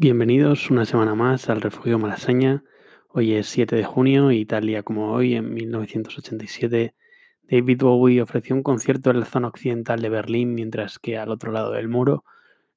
[0.00, 2.62] Bienvenidos una semana más al Refugio Malasaña.
[3.08, 6.94] Hoy es 7 de junio y tal día como hoy, en 1987,
[7.42, 11.50] David Bowie ofreció un concierto en la zona occidental de Berlín, mientras que al otro
[11.50, 12.24] lado del muro,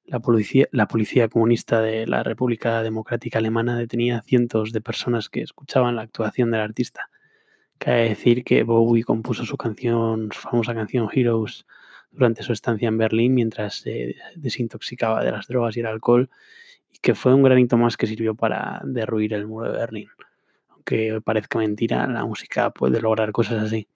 [0.04, 5.28] la policía, la policía comunista de la República Democrática Alemana detenía a cientos de personas
[5.28, 7.08] que escuchaban la actuación del artista.
[7.78, 11.66] Cabe decir que Bowie compuso su canción, su famosa canción Heroes,
[12.10, 16.28] durante su estancia en Berlín, mientras se desintoxicaba de las drogas y el alcohol
[16.92, 20.08] y que fue un granito más que sirvió para derruir el muro de Berlín.
[20.68, 23.88] Aunque parezca mentira, la música puede lograr cosas así.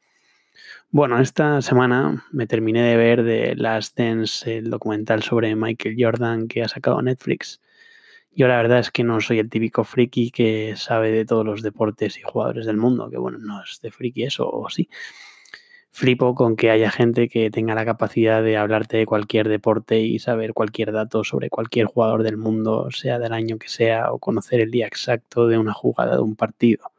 [0.90, 6.48] Bueno, esta semana me terminé de ver The Last Dance, el documental sobre Michael Jordan
[6.48, 7.60] que ha sacado Netflix.
[8.32, 11.62] Yo la verdad es que no soy el típico friki que sabe de todos los
[11.62, 14.88] deportes y jugadores del mundo, que bueno, no es de friki eso, o sí
[15.96, 20.18] flipo con que haya gente que tenga la capacidad de hablarte de cualquier deporte y
[20.18, 24.60] saber cualquier dato sobre cualquier jugador del mundo, sea del año que sea, o conocer
[24.60, 26.92] el día exacto de una jugada de un partido.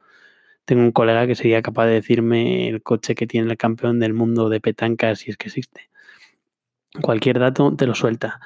[0.66, 4.16] Tengo un colega que sería capaz de decirme el coche que tiene el campeón del
[4.16, 5.92] mundo de petanca si es que existe.
[7.00, 8.39] Cualquier dato te lo suelta.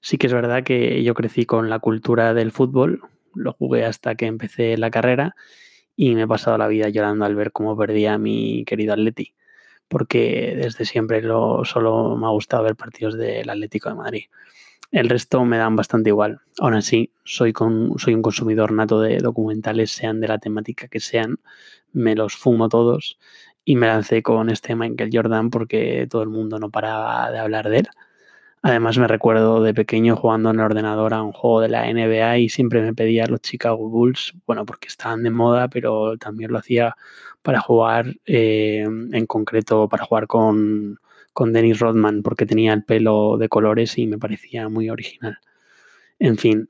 [0.00, 3.02] Sí que es verdad que yo crecí con la cultura del fútbol,
[3.34, 5.34] lo jugué hasta que empecé la carrera
[5.96, 9.34] y me he pasado la vida llorando al ver cómo perdía a mi querido Atleti
[9.88, 14.24] porque desde siempre lo, solo me ha gustado ver partidos del Atlético de Madrid.
[14.92, 16.40] El resto me dan bastante igual.
[16.60, 17.52] Aún así, soy,
[17.96, 21.38] soy un consumidor nato de documentales, sean de la temática que sean.
[21.92, 23.18] Me los fumo todos
[23.64, 27.68] y me lancé con este Michael Jordan porque todo el mundo no paraba de hablar
[27.68, 27.88] de él.
[28.62, 32.38] Además me recuerdo de pequeño jugando en el ordenador a un juego de la NBA
[32.38, 36.58] y siempre me pedía los Chicago Bulls, bueno, porque estaban de moda, pero también lo
[36.58, 36.96] hacía
[37.42, 40.98] para jugar, eh, en concreto para jugar con,
[41.32, 45.38] con Dennis Rodman, porque tenía el pelo de colores y me parecía muy original.
[46.18, 46.68] En fin,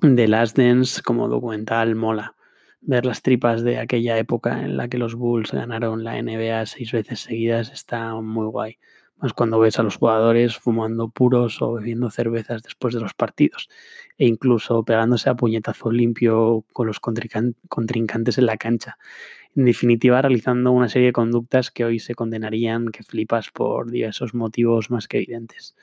[0.00, 2.36] The Last Dance como documental mola.
[2.82, 6.92] Ver las tripas de aquella época en la que los Bulls ganaron la NBA seis
[6.92, 8.78] veces seguidas está muy guay
[9.18, 13.68] más cuando ves a los jugadores fumando puros o bebiendo cervezas después de los partidos,
[14.18, 18.98] e incluso pegándose a puñetazo limpio con los contrincantes en la cancha.
[19.54, 24.34] En definitiva, realizando una serie de conductas que hoy se condenarían, que flipas por diversos
[24.34, 25.74] motivos más que evidentes.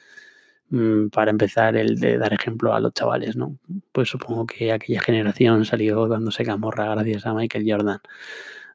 [0.69, 3.57] Mm, para empezar, el de dar ejemplo a los chavales, ¿no?
[3.91, 8.00] Pues supongo que aquella generación salió dándose camorra gracias a Michael Jordan.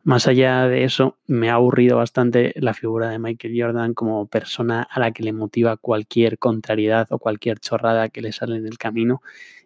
[0.09, 4.89] Más allá de eso, me ha aburrido bastante la figura de Michael Jordan como persona
[4.91, 8.79] a la que le motiva cualquier contrariedad o cualquier chorrada que le sale en el
[8.79, 9.21] camino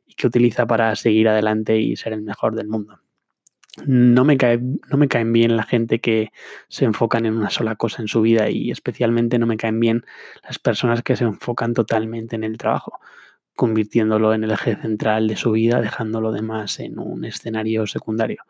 [0.04, 2.98] y que utiliza para seguir adelante y ser el mejor del mundo.
[3.86, 6.32] No me, cae, no me caen bien la gente que
[6.66, 10.04] se enfocan en una sola cosa en su vida y especialmente no me caen bien
[10.42, 12.98] las personas que se enfocan totalmente en el trabajo,
[13.54, 18.42] convirtiéndolo en el eje central de su vida, dejándolo demás en un escenario secundario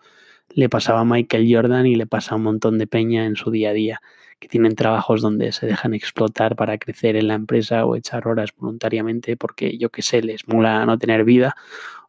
[0.54, 3.50] le pasaba a Michael Jordan y le pasa a un montón de peña en su
[3.50, 4.02] día a día,
[4.38, 8.50] que tienen trabajos donde se dejan explotar para crecer en la empresa o echar horas
[8.56, 11.56] voluntariamente porque yo qué sé, les mula no tener vida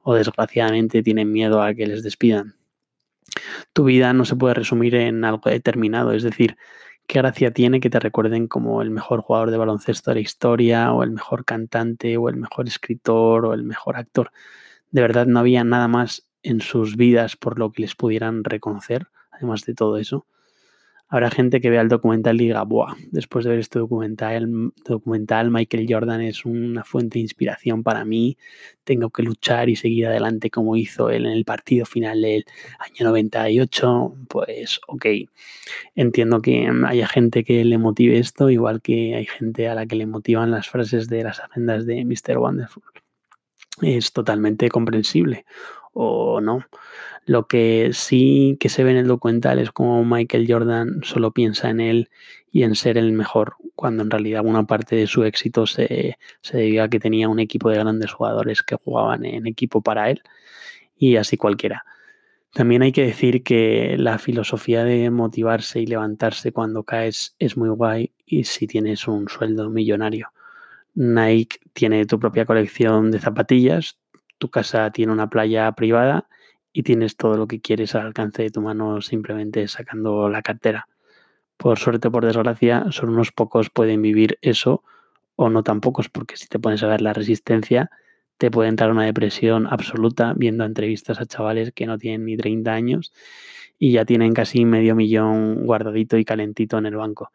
[0.02, 2.56] o desgraciadamente tienen miedo a que les despidan.
[3.72, 6.58] Tu vida no se puede resumir en algo determinado, es decir,
[7.08, 10.92] qué gracia tiene que te recuerden como el mejor jugador de baloncesto de la historia
[10.92, 14.32] o el mejor cantante o el mejor escritor o el mejor actor.
[14.92, 19.08] De verdad no había nada más en sus vidas por lo que les pudieran reconocer,
[19.32, 20.28] además de todo eso.
[21.14, 25.52] Habrá gente que vea el documental y diga, Buah, después de ver este documental, documental,
[25.52, 28.36] Michael Jordan es una fuente de inspiración para mí,
[28.84, 32.46] tengo que luchar y seguir adelante como hizo él en el partido final del
[32.80, 35.06] año 98, pues ok,
[35.94, 39.96] entiendo que haya gente que le motive esto, igual que hay gente a la que
[39.96, 42.40] le motivan las frases de las agendas de Mr.
[42.40, 42.82] Wonderful.
[43.82, 45.46] Es totalmente comprensible
[45.94, 46.66] o no.
[47.26, 51.70] Lo que sí que se ve en el documental es como Michael Jordan solo piensa
[51.70, 52.10] en él
[52.52, 56.58] y en ser el mejor, cuando en realidad una parte de su éxito se, se
[56.58, 60.22] debió a que tenía un equipo de grandes jugadores que jugaban en equipo para él
[60.98, 61.86] y así cualquiera.
[62.54, 67.70] También hay que decir que la filosofía de motivarse y levantarse cuando caes es muy
[67.70, 70.32] guay y si tienes un sueldo millonario.
[70.94, 73.98] Nike tiene tu propia colección de zapatillas,
[74.38, 76.28] tu casa tiene una playa privada
[76.72, 80.88] y tienes todo lo que quieres al alcance de tu mano simplemente sacando la cartera.
[81.58, 84.84] Por suerte o por desgracia, solo unos pocos pueden vivir eso
[85.36, 87.90] o no tan pocos, porque si te pones a ver la resistencia,
[88.38, 92.74] te puede entrar una depresión absoluta viendo entrevistas a chavales que no tienen ni 30
[92.74, 93.14] años
[93.80, 97.32] y ya tienen casi medio millón guardadito y calentito en el banco.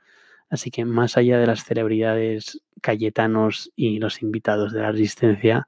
[0.51, 5.67] Así que más allá de las celebridades cayetanos y los invitados de la resistencia,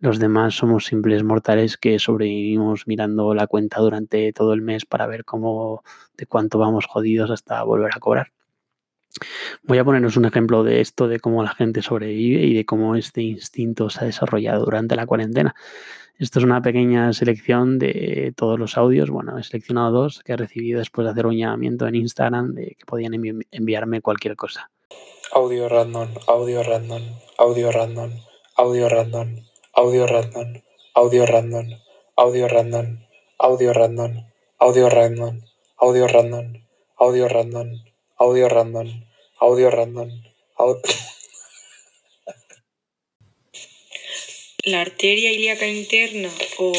[0.00, 5.08] Los demás somos simples mortales que sobrevivimos mirando la cuenta durante todo el mes para
[5.08, 5.82] ver cómo
[6.16, 8.32] de cuánto vamos jodidos hasta volver a cobrar.
[9.64, 12.94] Voy a poneros un ejemplo de esto, de cómo la gente sobrevive y de cómo
[12.94, 15.56] este instinto se ha desarrollado durante la cuarentena.
[16.16, 19.10] Esto es una pequeña selección de todos los audios.
[19.10, 22.76] Bueno, he seleccionado dos que he recibido después de hacer un llamamiento en Instagram de
[22.78, 23.14] que podían
[23.50, 24.70] enviarme cualquier cosa.
[25.32, 27.02] Audio random, audio random,
[27.38, 28.10] audio random,
[28.56, 29.47] audio random,
[29.78, 30.60] audio random,
[30.94, 31.66] audio random,
[32.16, 32.98] audio random,
[33.38, 34.26] audio random,
[34.58, 35.34] audio random,
[35.78, 36.46] audio random,
[36.98, 37.68] audio random,
[38.18, 38.88] audio random,
[39.38, 40.10] audio random,
[44.64, 46.72] La arteria ilíaca interna o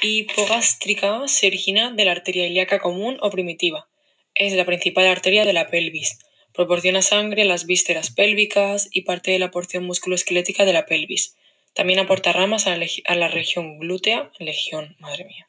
[0.00, 3.86] hipogástrica se origina de la arteria ilíaca común o primitiva.
[4.34, 6.20] Es la principal arteria de la pelvis.
[6.54, 11.36] Proporciona sangre a las vísceras pélvicas y parte de la porción musculoesquelética de la pelvis.
[11.76, 15.46] También aporta ramas a la, región glútea, legión, madre mía.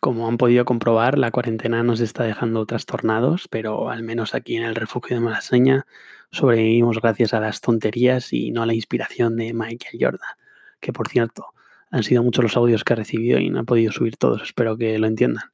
[0.00, 4.62] Como han podido comprobar, la cuarentena nos está dejando trastornados, pero al menos aquí en
[4.62, 5.86] el refugio de Malaseña
[6.30, 10.36] sobrevivimos gracias a las tonterías y no a la inspiración de Michael Jordan,
[10.78, 11.46] que por cierto,
[11.90, 14.76] han sido muchos los audios que he recibido y no he podido subir todos, espero
[14.76, 15.50] que lo entiendan.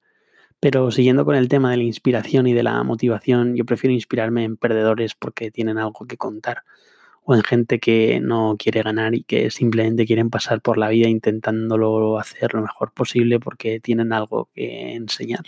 [0.60, 4.44] Pero siguiendo con el tema de la inspiración y de la motivación, yo prefiero inspirarme
[4.44, 6.64] en perdedores porque tienen algo que contar
[7.24, 11.08] o en gente que no quiere ganar y que simplemente quieren pasar por la vida
[11.08, 15.44] intentándolo hacer lo mejor posible porque tienen algo que enseñar.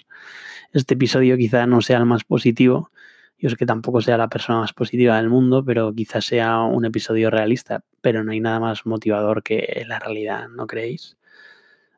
[0.72, 2.90] Este episodio quizá no sea el más positivo,
[3.38, 6.86] yo sé que tampoco sea la persona más positiva del mundo, pero quizás sea un
[6.86, 11.18] episodio realista, pero no hay nada más motivador que la realidad, ¿no creéis?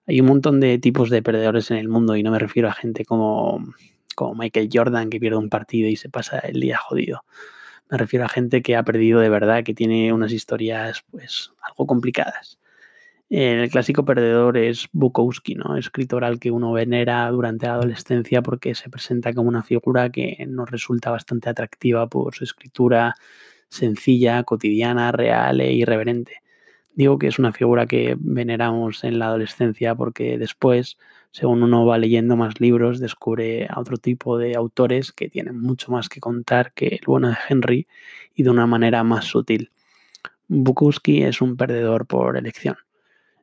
[0.06, 2.72] Hay un montón de tipos de perdedores en el mundo y no me refiero a
[2.72, 3.72] gente como,
[4.16, 7.24] como Michael Jordan que pierde un partido y se pasa el día jodido.
[7.90, 11.86] Me refiero a gente que ha perdido de verdad, que tiene unas historias pues algo
[11.86, 12.58] complicadas.
[13.30, 15.76] El clásico perdedor es Bukowski, ¿no?
[15.76, 20.46] escritor al que uno venera durante la adolescencia porque se presenta como una figura que
[20.48, 23.14] nos resulta bastante atractiva por su escritura
[23.68, 26.42] sencilla, cotidiana, real e irreverente.
[26.94, 30.98] Digo que es una figura que veneramos en la adolescencia porque después
[31.30, 35.92] según uno va leyendo más libros, descubre a otro tipo de autores que tienen mucho
[35.92, 37.86] más que contar que el bueno de Henry
[38.34, 39.70] y de una manera más sutil.
[40.48, 42.76] Bukowski es un perdedor por elección.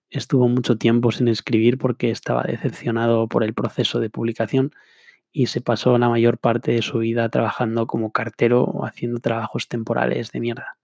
[0.09, 4.71] Estuvo mucho tiempo sin escribir porque estaba decepcionado por el proceso de publicación
[5.31, 9.67] y se pasó la mayor parte de su vida trabajando como cartero o haciendo trabajos
[9.67, 10.74] temporales de mierda.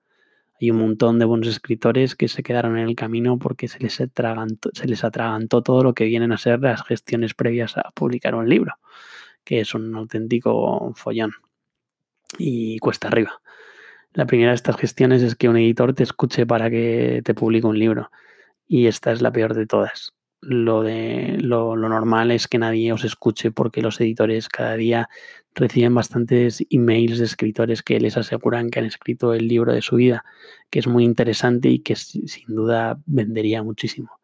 [0.62, 4.00] Hay un montón de buenos escritores que se quedaron en el camino porque se les,
[4.00, 8.36] atragantó, se les atragantó todo lo que vienen a ser las gestiones previas a publicar
[8.36, 8.76] un libro,
[9.44, 11.32] que es un auténtico follón
[12.38, 13.42] y cuesta arriba.
[14.14, 17.66] La primera de estas gestiones es que un editor te escuche para que te publique
[17.66, 18.12] un libro
[18.68, 23.04] y esta es la peor de todas lo, de, lo, normal es que nadie os
[23.04, 25.10] escuche porque los editores cada día
[25.54, 29.98] reciben bastantes emails de escritores que les aseguran que han escrito el libro de su
[29.98, 30.26] vida,
[30.70, 34.20] que es muy interesante y que sin duda vendería muchísimo.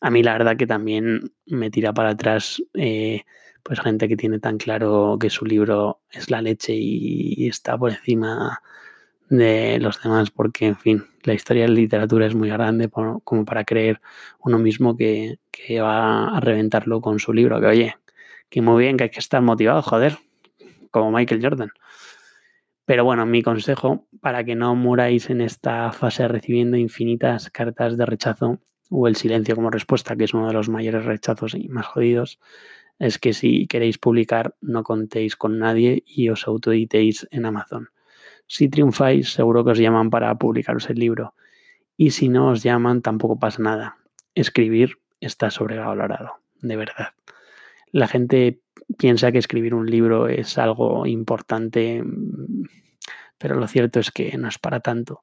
[0.00, 3.24] A mí la verdad que también me tira para atrás eh,
[3.62, 7.90] pues gente que tiene tan claro que su libro es la leche y está por
[7.90, 8.60] encima
[9.28, 13.44] de los demás, porque, en fin, la historia de la literatura es muy grande como
[13.44, 14.00] para creer
[14.40, 17.94] uno mismo que, que, va a reventarlo con su libro, que oye,
[18.48, 20.18] que muy bien, que hay que estar motivado, joder,
[20.90, 21.70] como Michael Jordan.
[22.86, 28.04] Pero bueno, mi consejo para que no muráis en esta fase recibiendo infinitas cartas de
[28.04, 31.86] rechazo o el silencio como respuesta, que es uno de los mayores rechazos y más
[31.86, 32.38] jodidos,
[32.98, 37.88] es que si queréis publicar no contéis con nadie y os autoeditéis en Amazon.
[38.46, 41.34] Si triunfáis, seguro que os llaman para publicaros el libro.
[41.96, 43.98] Y si no os llaman, tampoco pasa nada.
[44.34, 47.08] Escribir está sobrevalorado, de verdad.
[47.92, 48.60] La gente
[48.98, 52.02] piensa que escribir un libro es algo importante,
[53.38, 55.22] pero lo cierto es que no es para tanto.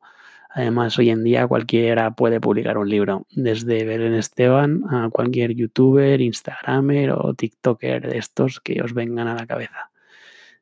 [0.54, 6.20] Además, hoy en día cualquiera puede publicar un libro, desde Belén Esteban a cualquier youtuber,
[6.20, 9.92] instagramer o tiktoker de estos que os vengan a la cabeza.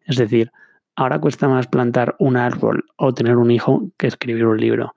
[0.05, 0.51] Es decir,
[0.99, 4.95] Ahora cuesta más plantar un árbol o tener un hijo que escribir un libro.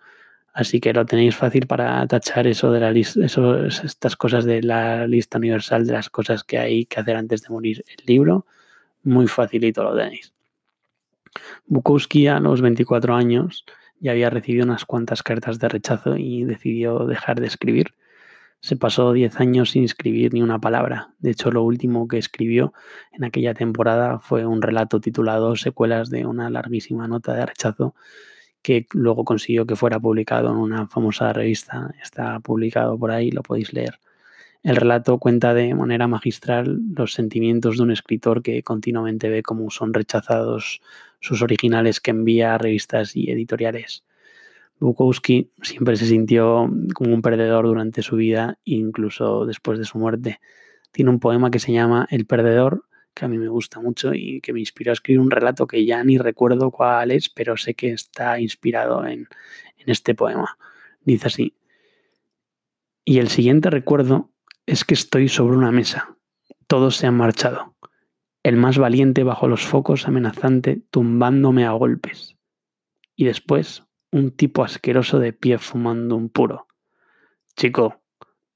[0.52, 5.86] Así que lo tenéis fácil para tachar eso de estas cosas de la lista universal
[5.86, 7.84] de las cosas que hay que hacer antes de morir.
[7.86, 8.46] El libro,
[9.04, 10.32] muy facilito lo tenéis.
[11.66, 13.64] Bukowski a los 24 años
[14.00, 17.94] ya había recibido unas cuantas cartas de rechazo y decidió dejar de escribir.
[18.62, 21.14] Se pasó 10 años sin escribir ni una palabra.
[21.18, 22.72] De hecho, lo último que escribió
[23.10, 27.96] en aquella temporada fue un relato titulado Secuelas de una larguísima nota de rechazo
[28.62, 31.92] que luego consiguió que fuera publicado en una famosa revista.
[32.00, 33.98] Está publicado por ahí, lo podéis leer.
[34.62, 39.70] El relato cuenta de manera magistral los sentimientos de un escritor que continuamente ve cómo
[39.70, 40.80] son rechazados
[41.18, 44.04] sus originales que envía a revistas y editoriales.
[44.82, 50.40] Bukowski siempre se sintió como un perdedor durante su vida, incluso después de su muerte.
[50.90, 52.84] Tiene un poema que se llama El perdedor,
[53.14, 55.84] que a mí me gusta mucho y que me inspiró a escribir un relato que
[55.84, 59.28] ya ni recuerdo cuál es, pero sé que está inspirado en,
[59.78, 60.58] en este poema.
[61.04, 61.54] Dice así,
[63.04, 64.30] y el siguiente recuerdo
[64.66, 66.16] es que estoy sobre una mesa.
[66.66, 67.74] Todos se han marchado.
[68.42, 72.36] El más valiente bajo los focos amenazante tumbándome a golpes.
[73.14, 76.66] Y después un tipo asqueroso de pie fumando un puro.
[77.56, 78.02] Chico,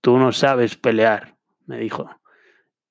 [0.02, 2.10] tú no sabes pelear, me dijo.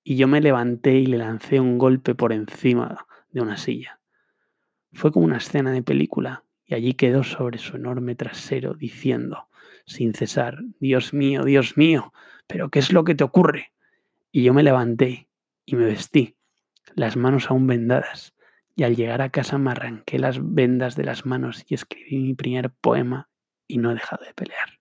[0.03, 3.99] Y yo me levanté y le lancé un golpe por encima de una silla.
[4.93, 9.47] Fue como una escena de película, y allí quedó sobre su enorme trasero diciendo,
[9.85, 12.13] sin cesar, Dios mío, Dios mío,
[12.47, 13.73] pero ¿qué es lo que te ocurre?
[14.31, 15.27] Y yo me levanté
[15.65, 16.35] y me vestí,
[16.95, 18.34] las manos aún vendadas,
[18.75, 22.33] y al llegar a casa me arranqué las vendas de las manos y escribí mi
[22.33, 23.29] primer poema
[23.67, 24.79] y no he dejado de pelear.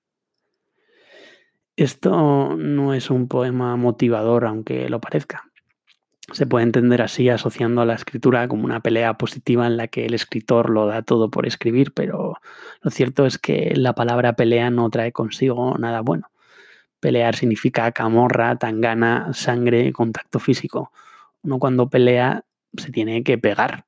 [1.77, 5.51] Esto no es un poema motivador, aunque lo parezca.
[6.33, 10.07] Se puede entender así asociando a la escritura como una pelea positiva en la que
[10.07, 12.37] el escritor lo da todo por escribir, pero
[12.81, 16.31] lo cierto es que la palabra pelea no trae consigo nada bueno.
[17.01, 20.93] Pelear significa camorra, tangana, sangre, contacto físico.
[21.43, 22.45] Uno cuando pelea
[22.77, 23.87] se tiene que pegar.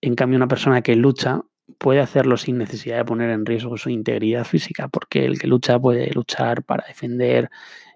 [0.00, 1.42] En cambio, una persona que lucha
[1.78, 5.78] puede hacerlo sin necesidad de poner en riesgo su integridad física, porque el que lucha
[5.78, 7.50] puede luchar para defender,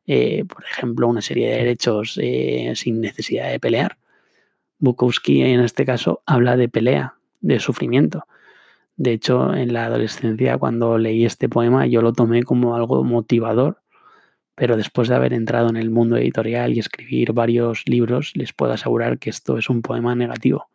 [0.06, 3.98] eh, por ejemplo, una serie de derechos eh, sin necesidad de pelear.
[4.78, 8.24] Bukowski en este caso habla de pelea, de sufrimiento.
[8.96, 13.80] De hecho, en la adolescencia, cuando leí este poema, yo lo tomé como algo motivador,
[14.58, 18.72] pero después de haber entrado en el mundo editorial y escribir varios libros, les puedo
[18.72, 20.68] asegurar que esto es un poema negativo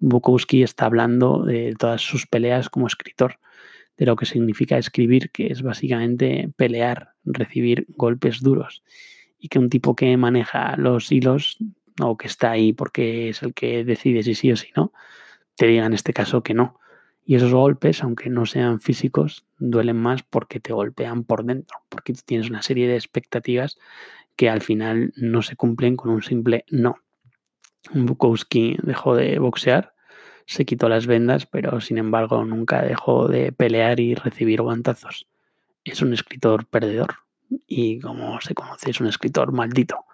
[0.00, 3.38] Bukowski está hablando de todas sus peleas como escritor,
[3.98, 8.82] de lo que significa escribir, que es básicamente pelear, recibir golpes duros,
[9.38, 11.58] y que un tipo que maneja los hilos,
[12.00, 14.92] o que está ahí porque es el que decide si sí o si no,
[15.54, 16.80] te diga en este caso que no.
[17.24, 22.12] Y esos golpes, aunque no sean físicos, duelen más porque te golpean por dentro, porque
[22.12, 23.78] tienes una serie de expectativas
[24.36, 26.96] que al final no se cumplen con un simple no.
[27.92, 29.94] Bukowski dejó de boxear,
[30.46, 35.26] se quitó las vendas, pero sin embargo nunca dejó de pelear y recibir guantazos.
[35.84, 37.16] Es un escritor perdedor
[37.66, 40.04] y como se conoce es un escritor maldito.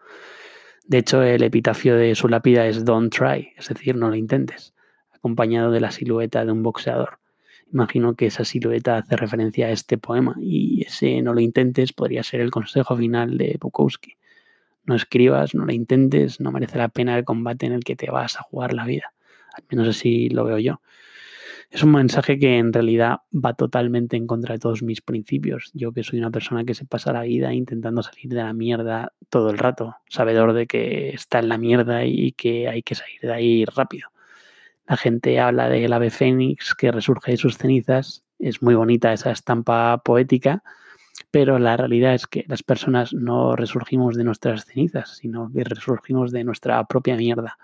[0.87, 4.75] De hecho, el epitafio de su lápida es Don't try, es decir, no lo intentes,
[5.17, 7.19] acompañado de la silueta de un boxeador.
[7.73, 12.23] Imagino que esa silueta hace referencia a este poema y ese no lo intentes podría
[12.23, 14.17] ser el consejo final de Bukowski.
[14.85, 18.11] No escribas, no lo intentes, no merece la pena el combate en el que te
[18.11, 19.13] vas a jugar la vida.
[19.53, 20.81] Al menos así lo veo yo.
[21.71, 25.73] Es un mensaje que en realidad va totalmente en contra de todos mis principios.
[25.75, 29.13] Yo que soy una persona que se pasa la vida intentando salir de la mierda
[29.29, 33.21] todo el rato, sabedor de que está en la mierda y que hay que salir
[33.21, 34.09] de ahí rápido.
[34.87, 38.25] La gente habla del ave fénix que resurge de sus cenizas.
[38.39, 40.63] Es muy bonita esa estampa poética,
[41.31, 46.31] pero la realidad es que las personas no resurgimos de nuestras cenizas, sino que resurgimos
[46.31, 47.59] de nuestra propia mierda.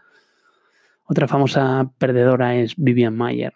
[1.05, 3.53] Otra famosa perdedora es Vivian Mayer.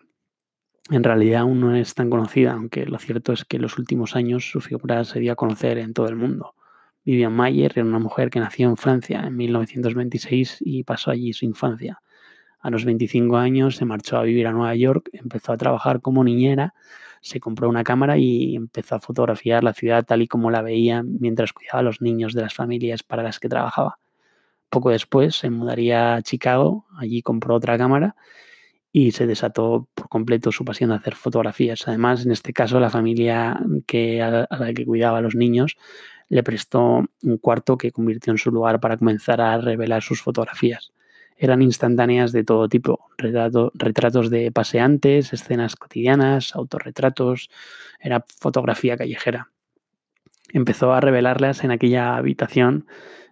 [0.90, 4.14] En realidad aún no es tan conocida, aunque lo cierto es que en los últimos
[4.14, 6.54] años su figura se dio a conocer en todo el mundo.
[7.04, 11.44] Vivian Mayer era una mujer que nació en Francia en 1926 y pasó allí su
[11.44, 12.00] infancia.
[12.66, 16.24] A los 25 años se marchó a vivir a Nueva York, empezó a trabajar como
[16.24, 16.74] niñera
[17.20, 21.04] se compró una cámara y empezó a fotografiar la ciudad tal y como la veía
[21.04, 24.00] mientras cuidaba a los niños de las familias para las que trabajaba.
[24.68, 28.16] Poco después se mudaría a Chicago, allí compró otra cámara
[28.90, 31.86] y se desató por completo su pasión de hacer fotografías.
[31.86, 35.76] Además, en este caso, la familia que, a la que cuidaba a los niños
[36.28, 40.92] le prestó un cuarto que convirtió en su lugar para comenzar a revelar sus fotografías
[41.36, 47.50] eran instantáneas de todo tipo, retratos de paseantes, escenas cotidianas, autorretratos,
[48.00, 49.50] era fotografía callejera.
[50.52, 52.86] Empezó a revelarlas en aquella habitación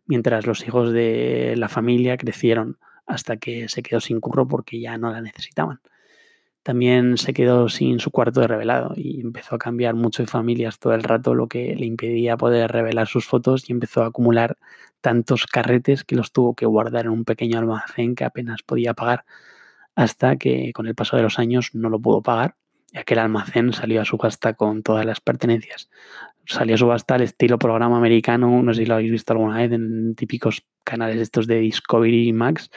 [0.06, 4.98] mientras los hijos de la familia crecieron hasta que se quedó sin curro porque ya
[4.98, 5.80] no la necesitaban.
[6.64, 10.78] También se quedó sin su cuarto de revelado y empezó a cambiar mucho de familias
[10.78, 14.56] todo el rato, lo que le impedía poder revelar sus fotos y empezó a acumular
[15.02, 19.26] tantos carretes que los tuvo que guardar en un pequeño almacén que apenas podía pagar
[19.94, 22.56] hasta que con el paso de los años no lo pudo pagar
[22.90, 25.90] y aquel almacén salió a subasta con todas las pertenencias.
[26.46, 29.72] Salió a subasta al estilo programa americano, no sé si lo habéis visto alguna vez
[29.72, 32.70] en típicos canales estos de Discovery Max,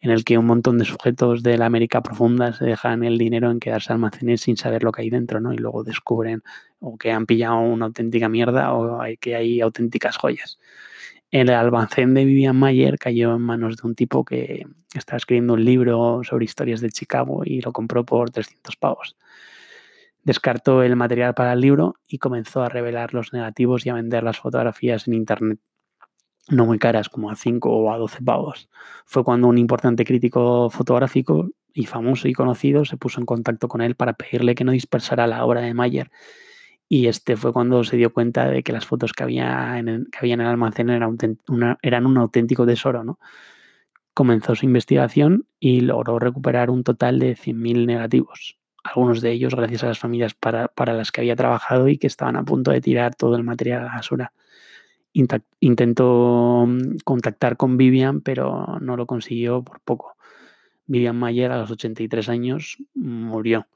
[0.00, 3.50] en el que un montón de sujetos de la América profunda se dejan el dinero
[3.50, 5.52] en quedarse almacenes sin saber lo que hay dentro, ¿no?
[5.52, 6.42] Y luego descubren
[6.80, 10.58] o que han pillado una auténtica mierda o que hay auténticas joyas.
[11.30, 15.64] El almacén de Vivian Mayer cayó en manos de un tipo que estaba escribiendo un
[15.64, 19.16] libro sobre historias de Chicago y lo compró por 300 pavos.
[20.22, 24.22] Descartó el material para el libro y comenzó a revelar los negativos y a vender
[24.22, 25.58] las fotografías en internet
[26.48, 28.68] no muy caras, como a 5 o a 12 pavos.
[29.04, 33.82] Fue cuando un importante crítico fotográfico y famoso y conocido se puso en contacto con
[33.82, 36.10] él para pedirle que no dispersara la obra de Mayer.
[36.88, 40.08] Y este fue cuando se dio cuenta de que las fotos que había en el,
[40.10, 41.18] que había en el almacén eran,
[41.82, 43.02] eran un auténtico tesoro.
[43.02, 43.18] ¿no?
[44.14, 48.58] Comenzó su investigación y logró recuperar un total de 100.000 negativos.
[48.84, 52.06] Algunos de ellos gracias a las familias para, para las que había trabajado y que
[52.06, 54.32] estaban a punto de tirar todo el material a la basura
[55.60, 60.16] intentó mm, contactar con Vivian, pero no lo consiguió por poco.
[60.86, 63.66] Vivian Mayer a los 83 años murió.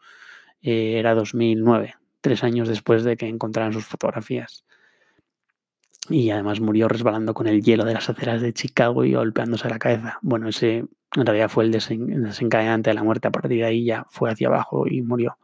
[0.62, 4.64] Eh, era 2009, tres años después de que encontraran sus fotografías.
[6.08, 9.78] Y además murió resbalando con el hielo de las aceras de Chicago y golpeándose la
[9.78, 10.18] cabeza.
[10.22, 10.84] Bueno, ese
[11.16, 13.28] en realidad fue el desencadenante de la muerte.
[13.28, 15.38] A partir de ahí ya fue hacia abajo y murió.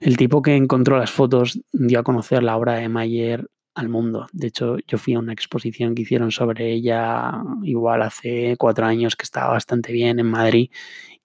[0.00, 3.48] El tipo que encontró las fotos dio a conocer la obra de Mayer
[3.78, 4.26] al mundo.
[4.32, 7.32] De hecho, yo fui a una exposición que hicieron sobre ella
[7.62, 10.70] igual hace cuatro años que estaba bastante bien en Madrid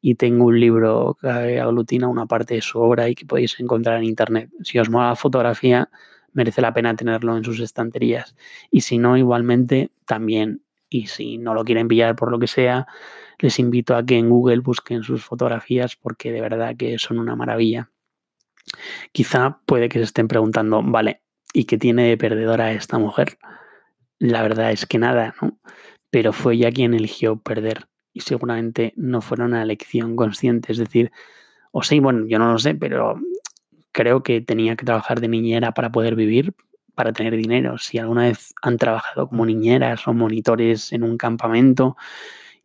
[0.01, 3.97] y tengo un libro que aglutina una parte de su obra y que podéis encontrar
[3.97, 4.51] en internet.
[4.61, 5.89] Si os mola la fotografía,
[6.33, 8.35] merece la pena tenerlo en sus estanterías.
[8.69, 10.61] Y si no, igualmente también.
[10.89, 12.85] Y si no lo quieren pillar por lo que sea,
[13.39, 17.35] les invito a que en Google busquen sus fotografías porque de verdad que son una
[17.35, 17.89] maravilla.
[19.11, 21.21] Quizá puede que se estén preguntando, vale,
[21.53, 23.37] ¿Y qué tiene de perdedora esta mujer?
[24.17, 25.59] La verdad es que nada, ¿no?
[26.09, 30.71] Pero fue ella quien eligió perder y seguramente no fue una elección consciente.
[30.71, 31.11] Es decir,
[31.71, 33.19] o sí, bueno, yo no lo sé, pero
[33.91, 36.55] creo que tenía que trabajar de niñera para poder vivir,
[36.95, 37.77] para tener dinero.
[37.77, 41.97] Si alguna vez han trabajado como niñeras o monitores en un campamento,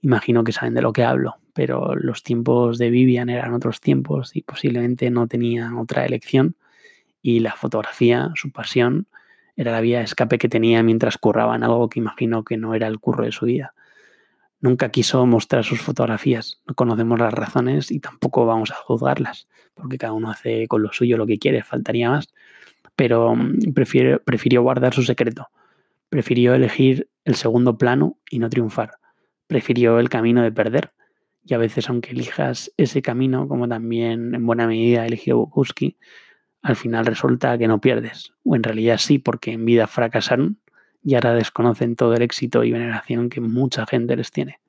[0.00, 1.36] imagino que saben de lo que hablo.
[1.52, 6.56] Pero los tiempos de Vivian eran otros tiempos y posiblemente no tenía otra elección
[7.22, 9.06] y la fotografía, su pasión,
[9.56, 12.74] era la vía de escape que tenía mientras curraba en algo que imagino que no
[12.74, 13.74] era el curro de su vida.
[14.60, 19.98] Nunca quiso mostrar sus fotografías, no conocemos las razones y tampoco vamos a juzgarlas, porque
[19.98, 22.28] cada uno hace con lo suyo lo que quiere, faltaría más,
[22.96, 25.48] pero mm, prefirió, prefirió guardar su secreto,
[26.08, 28.92] prefirió elegir el segundo plano y no triunfar,
[29.46, 30.90] prefirió el camino de perder,
[31.44, 35.96] y a veces aunque elijas ese camino, como también en buena medida eligió Bukowski,
[36.68, 38.32] al final resulta que no pierdes.
[38.44, 40.58] O en realidad sí, porque en vida fracasaron
[41.02, 44.60] y ahora desconocen todo el éxito y veneración que mucha gente les tiene.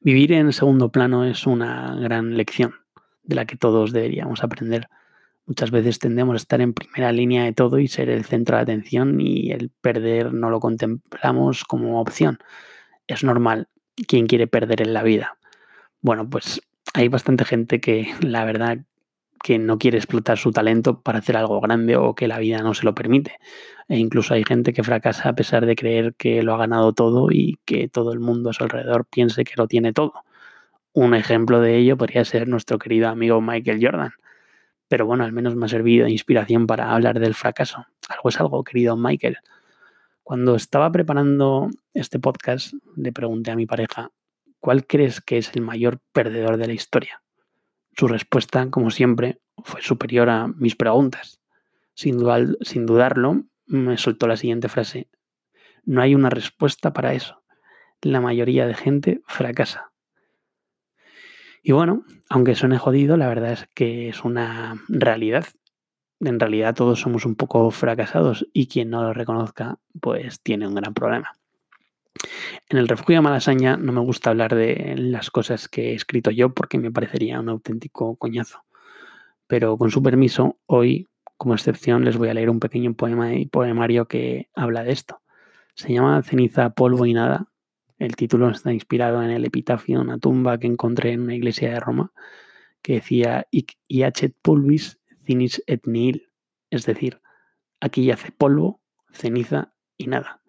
[0.00, 2.74] Vivir en segundo plano es una gran lección
[3.22, 4.88] de la que todos deberíamos aprender.
[5.46, 8.62] Muchas veces tendemos a estar en primera línea de todo y ser el centro de
[8.62, 12.38] atención y el perder no lo contemplamos como opción.
[13.06, 13.68] Es normal.
[14.06, 15.38] ¿Quién quiere perder en la vida?
[16.00, 16.60] Bueno, pues
[16.94, 18.78] hay bastante gente que la verdad
[19.42, 22.74] que no quiere explotar su talento para hacer algo grande o que la vida no
[22.74, 23.38] se lo permite.
[23.88, 27.28] E incluso hay gente que fracasa a pesar de creer que lo ha ganado todo
[27.30, 30.24] y que todo el mundo a su alrededor piense que lo tiene todo.
[30.92, 34.12] Un ejemplo de ello podría ser nuestro querido amigo Michael Jordan.
[34.88, 37.86] Pero bueno, al menos me ha servido de inspiración para hablar del fracaso.
[38.08, 39.38] Algo es algo, querido Michael.
[40.22, 44.10] Cuando estaba preparando este podcast, le pregunté a mi pareja,
[44.60, 47.22] ¿cuál crees que es el mayor perdedor de la historia?
[47.96, 51.40] Su respuesta, como siempre, fue superior a mis preguntas.
[51.94, 55.08] Sin, dudarlo, me soltó la siguiente frase.
[55.84, 57.42] No hay una respuesta para eso.
[58.00, 59.92] La mayoría de gente fracasa.
[61.62, 65.46] Y bueno, aunque suene jodido, la verdad es que es una realidad.
[66.18, 70.74] En realidad todos somos un poco fracasados y quien no lo reconozca, pues tiene un
[70.74, 71.32] gran problema.
[72.68, 76.30] En el refugio de Malasaña no me gusta hablar de las cosas que he escrito
[76.30, 78.64] yo porque me parecería un auténtico coñazo.
[79.46, 83.46] Pero con su permiso, hoy, como excepción, les voy a leer un pequeño poema y
[83.46, 85.20] poemario que habla de esto.
[85.74, 87.46] Se llama Ceniza, polvo y nada.
[87.98, 91.72] El título está inspirado en el epitafio de una tumba que encontré en una iglesia
[91.72, 92.12] de Roma
[92.80, 96.30] que decía Ic iacet pulvis cinis et nihil,
[96.70, 97.20] es decir,
[97.80, 98.80] aquí yace polvo,
[99.12, 100.41] ceniza y nada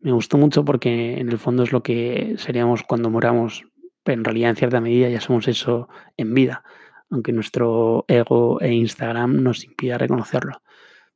[0.00, 3.64] me gustó mucho porque en el fondo es lo que seríamos cuando moramos,
[4.02, 6.62] pero en realidad en cierta medida ya somos eso en vida.
[7.08, 10.62] aunque nuestro ego e Instagram nos impida reconocerlo.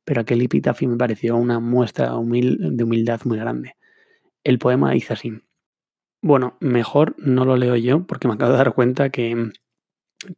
[0.05, 3.75] Pero aquel epitafio me pareció una muestra de humildad muy grande.
[4.43, 5.41] El poema dice así.
[6.21, 9.51] Bueno, mejor no lo leo yo porque me acabo de dar cuenta que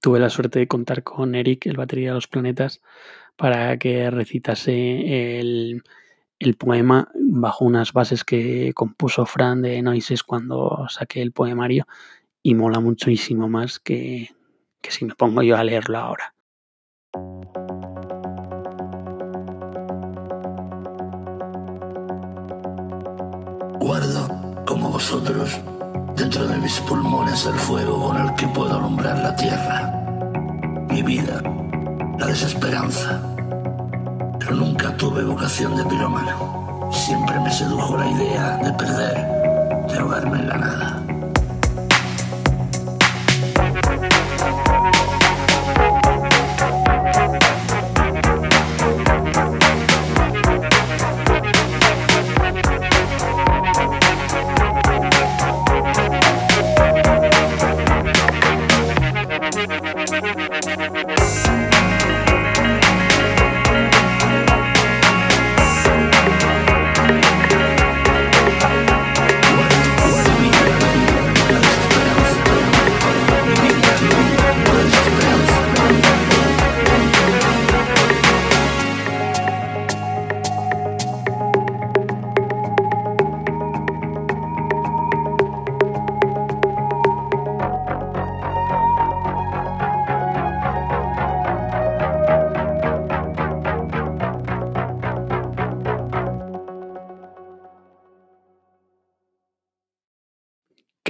[0.01, 2.81] tuve la suerte de contar con Eric, el batería de los planetas,
[3.35, 5.83] para que recitase el,
[6.43, 11.87] el poema bajo unas bases que compuso Fran de Noises cuando saqué el poemario
[12.41, 14.29] y mola muchísimo más que,
[14.81, 16.35] que si me pongo yo a leerlo ahora.
[23.79, 25.59] Guardo, como vosotros,
[26.15, 30.85] dentro de mis pulmones el fuego con el que puedo alumbrar la tierra.
[30.89, 31.41] Mi vida,
[32.19, 33.32] la desesperanza
[34.43, 36.89] pero nunca tuve vocación de pirómano.
[36.91, 39.15] Siempre me sedujo la idea de perder,
[39.87, 41.02] de ahogarme en la nada.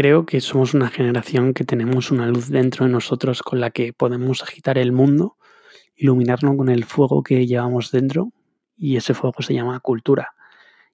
[0.03, 3.93] Creo que somos una generación que tenemos una luz dentro de nosotros con la que
[3.93, 5.37] podemos agitar el mundo,
[5.95, 8.33] iluminarlo con el fuego que llevamos dentro
[8.75, 10.33] y ese fuego se llama cultura.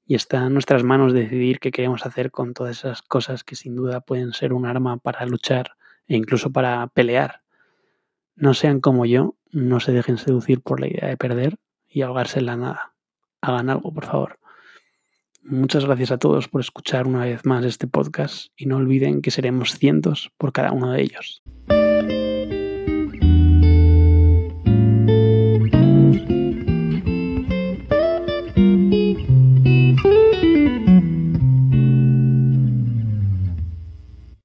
[0.06, 3.76] Y está en nuestras manos decidir qué queremos hacer con todas esas cosas que sin
[3.76, 5.72] duda pueden ser un arma para luchar
[6.06, 7.42] e incluso para pelear.
[8.36, 12.38] No sean como yo, no se dejen seducir por la idea de perder y ahogarse
[12.38, 12.94] en la nada.
[13.42, 14.39] Hagan algo, por favor.
[15.42, 19.32] Muchas gracias a todos por escuchar una vez más este podcast y no olviden que
[19.32, 21.42] seremos cientos por cada uno de ellos.